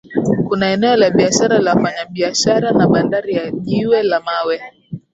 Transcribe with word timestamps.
Kuna 0.47 0.71
eneo 0.71 0.95
la 0.95 1.09
biashara 1.09 1.59
la 1.59 1.73
wafanyabiashara 1.75 2.71
na 2.71 2.87
Bandari 2.87 3.33
ya 3.35 3.51
Jiwe 3.51 4.03
la 4.03 4.19
Mawe 4.19 4.61